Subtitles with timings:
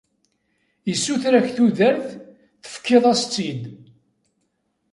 [0.91, 2.05] Issuter-ak tudert,
[2.63, 3.63] tefkiḍ-as-tt-id.